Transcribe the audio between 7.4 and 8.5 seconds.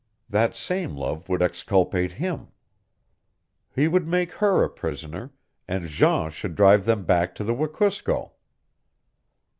the Wekusko.